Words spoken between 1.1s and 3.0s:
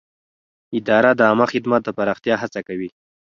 د عامه خدمت د پراختیا هڅه کوي.